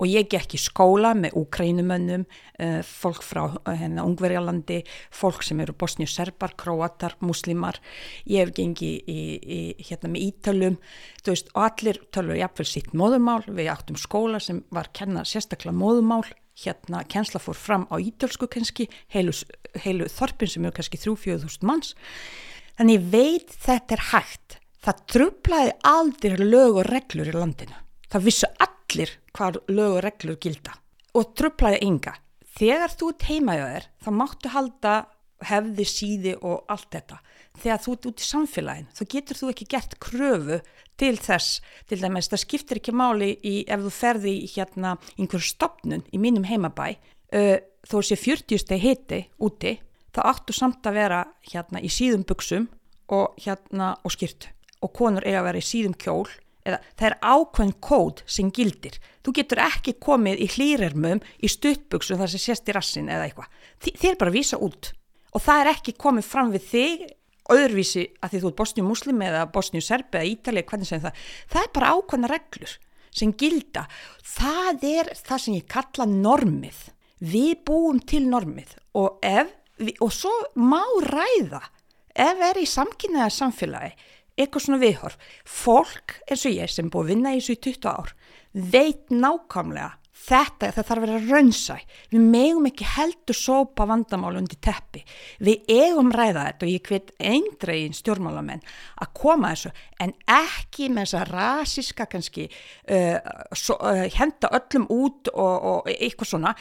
og 0.00 0.08
ég 0.08 0.28
gekk 0.32 0.56
í 0.56 0.60
skóla 0.60 1.12
með 1.18 1.36
úkrænumönnum, 1.40 2.24
uh, 2.24 2.80
fólk 2.86 3.22
frá 3.26 3.42
uh, 3.50 3.72
hérna, 3.76 4.06
Ungverjalandi, 4.08 4.80
fólk 5.14 5.44
sem 5.44 5.60
eru 5.60 5.76
bosnjur 5.76 6.10
serbar, 6.10 6.56
króatar, 6.58 7.18
muslimar, 7.24 7.78
ég 8.24 8.46
hef 8.46 8.54
gengið 8.56 9.10
í, 9.12 9.20
í, 9.38 9.60
hérna 9.90 10.12
með 10.14 10.26
ítölum, 10.30 10.78
þú 11.20 11.34
veist, 11.34 11.50
og 11.54 11.66
allir 11.68 12.00
tölur 12.14 12.40
jafnvel 12.40 12.68
sitt 12.72 12.94
móðumál, 12.96 13.42
við 13.46 13.72
áttum 13.74 14.00
skóla 14.00 14.40
sem 14.42 14.64
var 14.72 14.88
kennað 14.96 15.28
sérstaklega 15.34 15.76
móðumál, 15.76 16.24
hérna 16.60 17.04
kennsla 17.08 17.40
fór 17.40 17.56
fram 17.56 17.86
á 17.88 17.96
ítölsku 18.00 18.48
kannski, 18.50 18.88
heilu, 19.12 19.34
heilu 19.84 20.08
þorpin 20.12 20.50
sem 20.50 20.64
eru 20.66 20.76
kannski 20.76 21.00
3-4 21.00 21.60
manns, 21.68 21.94
þannig 22.78 23.06
veit 23.12 23.54
þetta 23.64 23.96
er 23.96 24.04
hægt, 24.10 24.58
það 24.80 25.04
trublaði 25.12 25.76
aldrei 25.88 26.36
lög 26.40 26.80
og 26.82 26.88
reglur 26.88 27.30
í 27.30 27.36
landinu, 27.36 27.76
það 28.12 28.28
vissu 28.28 28.50
allir 28.60 29.16
hvað 29.36 29.60
lög 29.70 29.96
og 29.98 30.02
reglur 30.06 30.38
gilda. 30.42 30.76
Og 31.14 31.32
trublaði 31.38 31.80
enga. 31.86 32.14
Þegar 32.58 32.92
þú 32.98 33.14
hjá 33.20 33.66
þér, 33.66 33.86
þá 34.02 34.10
máttu 34.10 34.52
halda 34.52 34.94
hefði 35.46 35.86
síði 35.88 36.34
og 36.44 36.64
allt 36.70 36.90
þetta. 36.92 37.18
Þegar 37.60 37.82
þú 37.82 37.94
ert 37.94 38.08
út 38.10 38.22
í 38.22 38.26
samfélagin 38.26 38.88
þá 38.94 39.02
getur 39.14 39.38
þú 39.40 39.50
ekki 39.52 39.66
gert 39.72 39.96
kröfu 40.02 40.60
til 41.00 41.14
þess, 41.16 41.60
til 41.88 42.00
dæmis 42.00 42.28
það 42.30 42.42
skiptir 42.44 42.80
ekki 42.80 42.94
máli 42.94 43.30
í, 43.42 43.54
ef 43.64 43.82
þú 43.86 43.92
ferði 43.94 44.34
í 44.44 44.50
hérna 44.52 44.96
einhver 45.16 45.44
stopnun 45.44 46.04
í 46.12 46.20
mínum 46.20 46.46
heimabæ 46.48 46.92
uh, 46.92 47.56
þó 47.88 47.96
sé 48.04 48.18
40 48.20 48.60
steg 48.60 48.84
hiti 48.84 49.22
úti, 49.40 49.78
þá 50.14 50.20
áttu 50.34 50.56
samt 50.56 50.86
að 50.86 51.00
vera 51.00 51.24
hérna 51.50 51.82
í 51.82 51.90
síðum 51.92 52.26
buksum 52.28 52.68
og 53.10 53.40
hérna 53.40 53.94
og 54.04 54.14
skýrtu 54.14 54.52
og 54.80 54.94
konur 54.96 55.26
eiga 55.26 55.40
að 55.42 55.50
vera 55.50 55.60
í 55.60 55.66
síðum 55.66 55.96
kjól 56.00 56.28
eða 56.66 56.78
það 56.98 57.06
er 57.10 57.16
ákveðin 57.22 57.74
kód 57.80 58.22
sem 58.26 58.50
gildir. 58.52 58.98
Þú 59.24 59.32
getur 59.40 59.62
ekki 59.64 59.94
komið 60.02 60.42
í 60.44 60.48
hlýrermum 60.54 61.22
í 61.40 61.48
stuttbuksum 61.50 62.20
þar 62.20 62.32
sem 62.34 62.42
sést 62.44 62.68
í 62.68 62.74
rassin 62.76 63.08
eða 63.12 63.28
eitthvað. 63.28 63.48
Þi- 63.80 63.96
Þið 64.00 64.10
er 64.10 64.18
bara 64.20 64.30
að 64.34 64.38
vísa 64.40 64.58
út 64.60 64.92
og 65.32 65.42
það 65.44 65.60
er 65.64 65.72
ekki 65.74 65.92
komið 65.96 66.26
fram 66.26 66.52
við 66.52 66.64
þig 66.72 67.08
öðruvísi 67.50 68.04
að 68.22 68.30
því 68.34 68.40
þú 68.42 68.48
ert 68.50 68.58
bosnju 68.60 68.84
muslim 68.86 69.22
eða 69.26 69.44
bosnju 69.54 69.80
serbi 69.82 70.18
eða 70.20 70.30
ítali, 70.30 70.62
hvernig 70.62 70.86
sem 70.90 71.00
það. 71.02 71.18
Það 71.50 71.62
er 71.66 71.72
bara 71.74 71.92
ákveðna 71.96 72.30
reglur 72.30 72.74
sem 73.10 73.32
gilda. 73.34 73.86
Það 74.22 74.84
er 74.90 75.10
það 75.18 75.40
sem 75.44 75.54
ég 75.56 75.66
kalla 75.70 76.06
normið. 76.10 76.80
Við 77.20 77.50
búum 77.68 77.98
til 78.06 78.22
normið 78.30 78.76
og, 78.96 79.18
ef, 79.26 79.50
og 80.00 80.12
svo 80.14 80.30
má 80.56 80.82
ræða 81.08 81.60
ef 82.20 82.40
er 82.50 82.58
í 82.60 82.66
samkynnaða 82.68 83.30
samfélagi 83.34 83.92
eitthvað 84.40 84.66
svona 84.66 84.82
viðhorf. 84.82 85.16
Fólk 85.44 86.18
eins 86.26 86.44
og 86.48 86.56
ég 86.56 86.72
sem 86.72 86.90
búið 86.90 87.06
að 87.06 87.14
vinna 87.14 87.34
í 87.36 87.40
þessu 87.40 87.56
í 87.56 87.62
20 87.68 87.90
ár 87.92 88.14
veit 88.50 89.12
nákvæmlega 89.14 89.94
þetta, 90.20 90.70
það 90.74 90.86
þarf 90.88 90.98
að 90.98 91.04
vera 91.06 91.20
raunsæ. 91.30 91.76
Við 92.12 92.24
megum 92.32 92.66
ekki 92.68 92.88
heldur 92.94 93.36
sópa 93.36 93.86
vandamál 93.88 94.34
undir 94.40 94.58
teppi. 94.62 95.02
Við 95.40 95.70
eigum 95.72 96.12
ræða 96.14 96.46
þetta 96.48 96.66
og 96.66 96.72
ég 96.72 96.90
hvet 96.90 97.12
eindregin 97.30 97.96
stjórnmálamenn 97.96 98.62
að 99.00 99.12
koma 99.16 99.54
þessu 99.54 99.72
en 100.02 100.14
ekki 100.36 100.90
með 100.92 101.08
þessa 101.08 101.24
rasiska 101.30 102.08
kannski 102.10 102.46
uh, 102.50 103.16
so, 103.56 103.78
uh, 103.78 104.04
henda 104.16 104.52
öllum 104.60 104.86
út 104.92 105.32
og, 105.32 105.56
og 105.72 105.90
eitthvað 105.94 106.34
svona. 106.34 106.54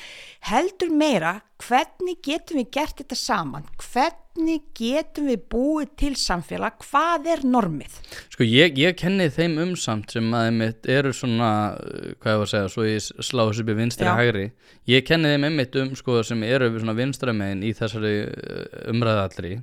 Heldur 0.49 0.93
meira 0.95 1.37
hvernig 1.65 2.19
getum 2.25 2.59
við 2.61 2.69
gert 2.77 3.01
þetta 3.01 3.17
saman 3.19 3.65
hvernig 3.83 4.63
getum 4.77 5.29
við 5.29 5.41
búið 5.51 5.93
til 5.99 6.11
samfélag 6.19 6.77
hvað 6.85 7.29
er 7.35 7.43
normið 7.47 7.97
Sko 8.33 8.47
ég, 8.47 8.77
ég 8.79 8.95
kenni 8.99 9.29
þeim 9.33 9.57
umsamt 9.65 10.15
sem 10.15 10.29
að 10.35 10.49
einmitt 10.51 10.89
eru 10.89 11.11
svona, 11.15 11.51
uh, 11.75 12.13
hvað 12.21 12.35
ég 12.35 12.43
var 12.43 12.47
að 12.47 12.53
segja, 12.53 12.71
svo 12.75 12.87
ég 12.87 13.09
slá 13.29 13.43
þessu 13.49 13.65
í 13.65 13.75
vinstri 13.75 14.07
Já. 14.07 14.13
hægri. 14.15 14.45
Ég 14.87 15.03
kenni 15.07 15.33
þeim 15.33 15.49
einmitt 15.49 15.75
um 15.81 15.91
sko 15.99 16.21
sem 16.23 16.45
eru 16.47 16.71
svona 16.77 16.95
vinstra 16.95 17.35
megin 17.35 17.65
í 17.67 17.73
þessari 17.75 18.15
uh, 18.29 18.63
umræðu 18.93 19.25
allri 19.25 19.53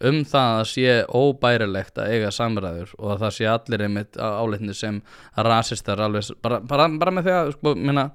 um 0.00 0.22
það 0.24 0.54
að 0.58 0.66
sé 0.70 0.92
óbærilegt 1.12 1.98
að 2.00 2.14
eiga 2.14 2.30
samræður 2.32 2.92
og 2.98 3.10
að 3.14 3.24
það 3.24 3.34
sé 3.36 3.48
allir 3.52 3.84
einmitt 3.84 4.16
áleitni 4.16 4.76
sem 4.76 5.00
rasistar 5.36 6.00
alveg, 6.06 6.30
bara, 6.40 6.60
bara, 6.64 6.86
bara 7.00 7.14
með 7.16 7.28
því 7.28 7.34
að, 7.36 7.50
sko, 7.58 7.74
minna, 7.76 8.06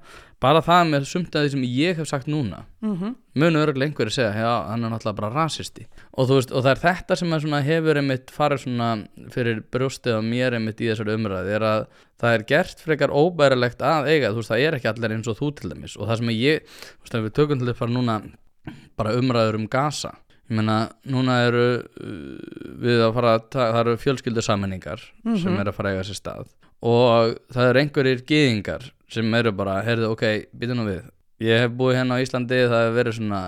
bara 0.42 0.60
það 0.64 0.90
með 0.90 1.06
sumt 1.08 1.36
að 1.36 1.46
því 1.46 1.52
sem 1.54 1.62
ég 1.70 2.00
hef 2.00 2.08
sagt 2.10 2.28
núna 2.28 2.64
mm 2.82 2.92
-hmm. 2.96 3.14
munu 3.34 3.60
örgulega 3.62 3.88
einhverju 3.88 4.12
segja, 4.12 4.32
já, 4.34 4.68
hann 4.68 4.84
er 4.84 4.90
náttúrulega 4.90 5.20
bara 5.20 5.34
rasisti. 5.34 5.86
Og 6.12 6.28
veist, 6.28 6.52
og 6.52 6.64
það 6.64 6.70
er 6.70 6.82
þetta 6.82 7.16
sem 7.16 7.32
að 7.32 7.40
svona 7.42 7.60
hefur 7.62 7.96
einmitt 7.96 8.30
farið 8.30 8.60
svona 8.64 9.06
fyrir 9.30 9.62
brjóstið 9.72 10.18
á 10.18 10.22
mér 10.22 10.54
einmitt 10.54 10.80
í 10.80 10.90
þessari 10.90 11.14
umræði 11.14 11.56
er 11.56 11.62
að 11.62 11.86
það 12.20 12.34
er 12.34 12.42
gert 12.44 12.80
frekar 12.80 13.10
óbærilegt 13.10 13.80
að 13.80 14.08
eiga, 14.08 14.32
veist, 14.32 14.50
það 14.50 14.60
er 14.60 14.74
ekki 14.74 14.88
allir 14.88 15.12
eins 15.12 15.28
og 15.28 15.38
þú 15.38 15.54
til 15.54 15.70
dæmis. 15.70 15.96
Og 15.96 16.08
það 16.08 16.16
sem 16.16 16.28
að 16.28 16.40
ég, 16.40 16.60
þú 16.66 17.02
veist, 17.02 17.14
ef 17.14 17.24
við 17.24 17.32
tökum 17.32 17.58
til 17.58 17.68
þess 17.68 17.78
bara 17.78 17.92
núna 17.92 18.20
bara 18.96 19.14
umræður 19.14 19.54
um 19.54 19.68
gasa 19.68 20.12
ég 20.46 20.56
meina, 20.56 20.90
núna 21.02 21.40
eru 21.46 21.66
uh, 21.82 22.36
við 22.82 23.02
að 23.02 23.14
fara, 23.16 23.34
að 23.34 23.48
það 23.50 23.80
eru 23.80 23.96
fjölskyldu 24.02 24.42
sammenningar 24.42 25.02
sem 25.24 25.56
eru 25.58 25.72
að 25.72 25.74
fara 25.74 25.90
að 25.90 25.96
eiga 25.96 26.06
sér 26.06 26.20
stað. 26.20 26.52
Og 26.86 27.34
það 27.54 27.70
eru 27.70 27.82
einhverjir 27.82 28.22
gyðingar 28.28 28.92
sem 29.12 29.34
eru 29.38 29.52
bara, 29.56 29.80
heyrðu, 29.86 30.12
ok, 30.14 30.24
býta 30.56 30.76
nú 30.76 30.86
við. 30.88 31.04
Ég 31.44 31.60
hef 31.66 31.74
búið 31.76 31.98
hérna 31.98 32.16
á 32.16 32.22
Íslandi 32.24 32.62
það 32.64 32.82
hefur 32.82 32.96
verið 32.96 33.18
svona 33.18 33.42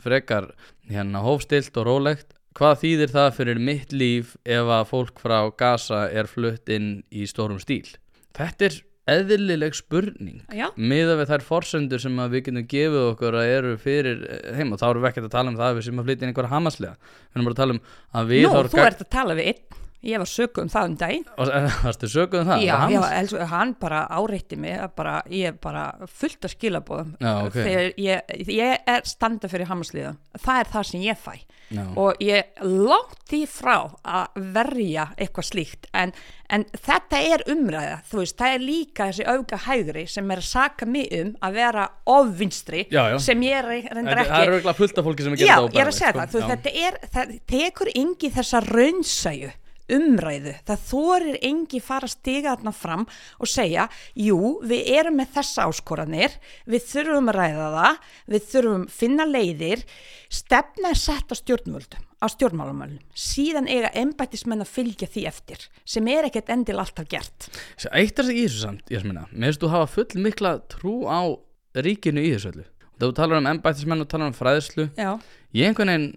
frekar 0.00 0.46
hérna 0.88 1.20
hófstilt 1.24 1.76
og 1.80 1.86
rólegt. 1.90 2.32
Hvað 2.54 2.80
þýðir 2.84 3.12
það 3.12 3.28
fyrir 3.36 3.60
mitt 3.66 3.92
líf 3.92 4.32
ef 4.46 4.70
að 4.70 4.88
fólk 4.88 5.20
frá 5.20 5.38
Gaza 5.58 6.06
er 6.08 6.30
flutt 6.30 6.70
inn 6.72 6.90
í 7.10 7.26
stórum 7.28 7.60
stíl? 7.60 7.96
Þetta 8.34 8.68
er 8.68 8.80
eðlileg 9.10 9.76
spurning. 9.76 10.40
Já. 10.54 10.70
miða 10.76 11.18
við 11.20 11.32
þær 11.34 11.44
forsendur 11.44 12.00
sem 12.00 12.20
við 12.32 12.46
getum 12.46 12.68
gefið 12.70 13.08
okkur 13.10 13.36
að 13.36 13.50
eru 13.58 13.72
fyrir 13.82 14.22
heim 14.56 14.72
og 14.72 14.80
þá 14.80 14.86
erum 14.88 15.04
við 15.04 15.10
ekkert 15.10 15.28
að 15.28 15.34
tala 15.34 15.52
um 15.52 15.58
það 15.58 15.66
að 15.68 15.76
við 15.76 15.88
sem 15.88 16.00
að 16.00 16.08
flytja 16.08 16.24
inn 16.24 16.32
einhver 16.32 16.52
hamaslega. 16.54 16.94
Við 17.28 17.36
erum 17.36 17.50
bara 17.50 17.56
að 17.56 17.62
tala 17.62 17.76
um 17.76 17.82
að 18.14 18.30
við 18.32 18.46
Nú, 18.46 18.62
þú 18.72 18.84
ert 18.86 19.04
að 19.04 19.10
tala 19.12 19.36
við 19.36 19.50
einn 19.52 19.82
ég 20.04 20.20
var 20.22 20.28
söku 20.30 20.62
um 20.64 20.68
það 20.72 20.88
um 20.90 20.96
daginn 21.00 21.24
og 21.38 21.50
varstu 21.86 22.10
sökuð 22.12 22.42
um 22.44 22.50
það? 22.52 22.64
Já, 22.66 22.74
Var 22.78 22.92
já, 22.94 23.00
Hamas? 23.00 23.16
els, 23.20 23.34
hann 23.54 23.74
bara 23.80 24.02
áreitti 24.18 24.58
mig 24.60 24.76
að 24.78 24.94
bara, 25.00 25.16
ég 25.32 25.50
er 25.52 25.58
bara 25.64 25.84
fullt 26.10 26.44
af 26.48 26.54
skilabóðum 26.56 27.14
Já, 27.24 27.32
ok. 27.46 27.58
þegar 27.58 27.90
ég, 28.04 28.36
ég 28.60 28.88
er 28.94 29.04
standa 29.08 29.48
fyrir 29.52 29.70
hamasliðum 29.72 30.18
það 30.44 30.60
er 30.64 30.72
það 30.76 30.88
sem 30.92 31.04
ég 31.08 31.20
fæ 31.24 31.34
Já. 31.74 31.82
og 31.96 32.18
ég 32.20 32.60
langt 32.68 33.22
því 33.30 33.38
frá 33.48 33.76
að 34.04 34.42
verja 34.54 35.06
eitthvað 35.16 35.46
slíkt 35.48 35.86
en, 35.96 36.12
en 36.52 36.66
þetta 36.76 37.20
er 37.24 37.42
umræða 37.50 37.94
þú 38.10 38.20
veist, 38.20 38.36
það 38.38 38.52
er 38.58 38.62
líka 38.68 39.06
þessi 39.08 39.24
auka 39.32 39.58
hægri 39.64 40.04
sem 40.12 40.28
er 40.34 40.42
að 40.42 40.48
saka 40.50 40.86
mig 40.86 41.08
um 41.16 41.32
að 41.48 41.56
vera 41.56 41.86
ofvinstri 42.12 42.84
Já, 42.92 43.02
já. 43.14 43.18
sem 43.24 43.42
ég 43.48 43.64
re- 43.64 43.80
reyndar 43.96 44.20
ekki 44.22 44.34
það 44.34 44.44
eru 44.46 44.58
auðvitað 44.58 44.78
fullt 44.82 45.00
af 45.02 45.08
fólki 45.08 45.26
sem 45.26 45.34
er 45.38 45.42
Já, 45.48 45.56
gert 45.64 45.74
ég 45.80 45.82
er 45.86 45.90
að 45.90 45.98
segja 45.98 46.14
það, 46.20 46.34
þú 46.36 46.44
þetta 46.52 46.74
er, 46.84 47.00
það 47.16 47.34
tekur 47.54 47.92
engi 48.04 48.32
þessa 48.36 48.62
raunsæju 48.68 49.52
umræðu, 49.92 50.54
það 50.64 50.84
þorir 50.88 51.38
engi 51.44 51.80
fara 51.84 52.08
að 52.08 52.14
stiga 52.14 52.54
þarna 52.54 52.72
fram 52.74 53.04
og 53.38 53.50
segja, 53.50 53.86
jú, 54.16 54.38
við 54.64 54.90
erum 54.96 55.18
með 55.20 55.34
þessa 55.36 55.66
áskoranir, 55.68 56.36
við 56.70 56.86
þurfum 56.88 57.30
að 57.32 57.38
ræða 57.38 57.68
það, 57.76 58.00
við 58.34 58.48
þurfum 58.52 58.86
finna 58.98 59.28
leiðir, 59.28 59.84
stefna 60.32 60.92
er 60.94 61.00
sett 61.00 61.32
á 61.32 61.34
stjórnvöldum, 61.36 62.04
á 62.20 62.26
stjórnmálamöldum, 62.32 63.04
síðan 63.12 63.68
eiga 63.68 63.92
embættismenn 64.00 64.64
að 64.64 64.72
fylgja 64.72 65.10
því 65.12 65.26
eftir, 65.30 65.66
sem 65.84 66.08
er 66.08 66.30
ekkert 66.30 66.52
endil 66.54 66.78
alltaf 66.80 67.08
gert. 67.10 67.50
Eitt 67.92 68.18
er 68.18 68.28
það 68.28 68.36
í 68.36 68.44
þessu 68.46 68.62
samt, 68.64 68.94
ég 68.94 69.04
meina 69.04 69.28
þú 69.60 69.72
hafa 69.74 69.90
full 69.98 70.22
mikla 70.24 70.58
trú 70.72 71.02
á 71.04 71.28
ríkinu 71.76 72.24
í 72.24 72.32
þessu 72.36 72.54
öllu. 72.54 72.68
Þú 72.94 73.08
talar 73.18 73.40
um 73.40 73.48
embættismenn 73.50 74.04
og 74.04 74.06
talar 74.06 74.30
um 74.30 74.36
fræðslu 74.36 74.84
Já, 74.94 75.16
Ég 75.54 75.70
einhvern 75.70 75.90
veginn 75.90 76.12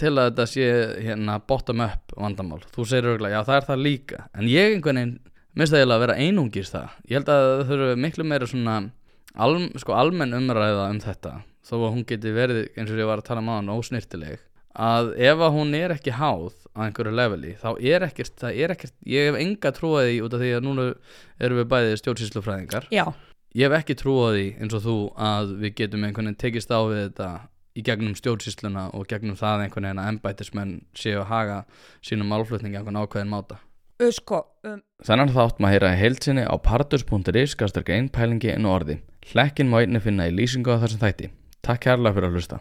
til 0.00 0.12
að 0.14 0.30
þetta 0.30 0.46
sé 0.50 0.70
hérna 1.06 1.38
bottom 1.48 1.84
up 1.84 2.14
vandamál. 2.16 2.62
Þú 2.74 2.86
segir 2.88 3.10
örgulega, 3.14 3.40
já 3.40 3.48
það 3.48 3.60
er 3.60 3.68
það 3.68 3.84
líka. 3.86 4.24
En 4.36 4.50
ég 4.50 4.74
einhvern 4.76 5.00
veginn, 5.00 5.14
minnst 5.54 5.74
það 5.74 5.82
eiginlega 5.82 5.98
að 5.98 6.04
vera 6.06 6.18
einungis 6.24 6.74
það. 6.74 6.98
Ég 7.08 7.18
held 7.18 7.32
að 7.34 7.46
það 7.50 7.64
þurfi 7.70 8.00
miklu 8.06 8.28
meira 8.28 8.50
svona 8.50 8.76
alm, 9.46 9.70
sko, 9.80 9.96
almenn 9.96 10.36
umræða 10.36 10.90
um 10.90 11.00
þetta 11.04 11.38
Þó 11.70 11.74
að 11.84 11.92
hún 11.94 12.06
geti 12.08 12.30
verið, 12.34 12.64
eins 12.74 12.90
og 12.90 12.98
ég 12.98 13.06
var 13.06 13.20
að 13.20 13.28
tala 13.28 13.42
um 13.44 13.50
á 13.52 13.54
hann, 13.60 13.68
ósnýrtileg 13.70 14.40
að 14.70 15.08
ef 15.18 15.40
að 15.42 15.54
hún 15.56 15.72
er 15.74 15.92
ekki 15.96 16.12
háð 16.14 16.54
á 16.78 16.86
einhverju 16.86 17.12
leveli, 17.14 17.56
þá 17.58 17.70
er 17.82 18.04
ekkert 18.06 18.36
það 18.38 18.60
er 18.62 18.74
ekkert, 18.74 18.94
ég 19.02 19.26
hef 19.26 19.38
enga 19.40 19.72
trúið 19.74 20.06
því 20.06 20.20
út 20.24 20.36
af 20.36 20.42
því 20.42 20.50
að 20.54 20.66
núna 20.66 20.84
erum 21.42 21.58
við 21.58 21.68
bæðið 21.72 21.96
stjórnsýslufræðingar. 22.00 22.86
Já, 22.94 23.04
ég 23.58 23.66
hef 23.66 23.78
ekki 23.80 23.96
trúið 23.98 24.36
því 24.36 24.46
eins 24.62 24.76
og 24.78 24.84
þú 24.86 24.96
að 25.30 25.54
við 25.64 25.74
getum 25.82 26.06
einhvern 26.06 26.30
veginn 26.30 26.40
tekist 26.44 26.70
á 26.70 26.80
við 26.86 27.02
þetta 27.08 27.30
í 27.80 27.84
gegnum 27.86 28.14
stjórnsýsluna 28.18 28.90
og 28.96 29.08
gegnum 29.10 29.38
það 29.40 29.66
einhvern 29.66 29.88
veginn 29.88 30.02
að 30.04 30.12
embættismenn 30.12 30.76
séu 30.96 31.22
að 31.22 31.28
haga 31.32 31.58
sínum 32.04 32.30
málflutningi 32.32 32.76
á 32.76 32.80
einhvern 32.80 33.02
ákveðin 33.02 33.32
máta. 33.32 33.60
Sko, 34.00 34.44
um, 34.64 34.80
Þannig 35.04 35.34
þátt 35.36 35.60
maður 35.60 35.74
heyra 35.76 35.92
í 35.92 36.00
heilsinni 36.00 36.44
á 36.48 36.54
partus.is 36.56 37.56
skastarka 37.56 37.96
einn 37.96 38.08
pælingi 38.08 38.54
inn 38.54 38.68
og 38.68 38.78
orði. 38.78 39.00
Hlekkin 39.32 39.68
má 39.68 39.82
einni 39.82 40.00
finna 40.00 40.30
í 40.30 40.36
lýsingu 40.36 40.72
á 40.72 40.80
þessum 40.80 41.04
þætti. 41.04 41.32
Takk 41.60 41.84
kærlega 41.84 42.16
fyrir 42.16 42.30
að 42.30 42.38
hlusta 42.38 42.60